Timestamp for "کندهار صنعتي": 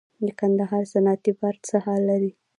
0.39-1.31